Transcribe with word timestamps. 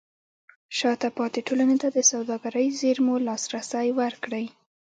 شاته 0.77 1.07
پاتې 1.17 1.39
ټولنې 1.47 1.77
ته 1.81 1.87
د 1.95 1.99
سوداګرۍ 2.11 2.67
زېرمو 2.81 3.15
لاسرسی 3.27 3.87
ورکړئ. 4.01 4.45